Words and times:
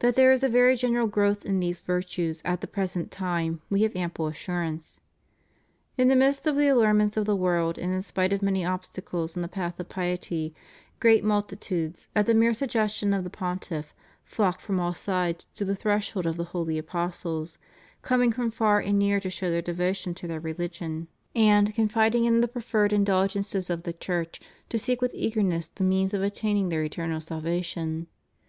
That 0.00 0.16
there 0.16 0.32
is 0.32 0.42
a 0.42 0.48
very 0.48 0.74
general 0.74 1.06
growth 1.06 1.44
in 1.44 1.60
these 1.60 1.78
virtues 1.78 2.42
at 2.44 2.60
the 2.60 2.66
present 2.66 3.12
time 3.12 3.60
we 3.70 3.82
have 3.82 3.94
ample 3.94 4.26
assurance. 4.26 5.00
In 5.96 6.08
the 6.08 6.16
midst 6.16 6.48
of 6.48 6.56
the 6.56 6.66
allurements 6.66 7.16
of 7.16 7.26
the 7.26 7.36
world, 7.36 7.78
and 7.78 7.94
in 7.94 8.02
spite 8.02 8.32
of 8.32 8.42
many 8.42 8.64
obstacles 8.64 9.36
in 9.36 9.42
the 9.42 9.46
path 9.46 9.78
of 9.78 9.88
piety, 9.88 10.52
great 10.98 11.22
multitudes, 11.22 12.08
at 12.16 12.26
the 12.26 12.34
mere 12.34 12.52
suggestion 12.52 13.14
of 13.14 13.22
the 13.22 13.30
Pontiff, 13.30 13.94
flock 14.24 14.58
from 14.58 14.80
all 14.80 14.94
sides 14.96 15.46
to 15.54 15.64
the 15.64 15.76
threshold 15.76 16.26
of 16.26 16.36
the 16.36 16.42
holy 16.50 16.76
apostles; 16.76 17.56
coming 18.02 18.32
from 18.32 18.50
far 18.50 18.80
and 18.80 18.98
near 18.98 19.20
to 19.20 19.30
show 19.30 19.48
their 19.48 19.62
devotion 19.62 20.12
to 20.14 20.26
their 20.26 20.40
religion, 20.40 21.06
and, 21.36 21.72
confiding 21.72 22.24
in 22.24 22.40
the 22.40 22.48
proffered 22.48 22.92
indulgences 22.92 23.70
of 23.70 23.84
the 23.84 23.92
Church, 23.92 24.40
to 24.68 24.76
seek 24.76 25.00
with 25.00 25.14
eagerness 25.14 25.68
the 25.68 25.84
means 25.84 26.12
of 26.12 26.20
attaining 26.20 26.68
their 26.68 26.82
eternal 26.82 27.20
salvation. 27.20 28.08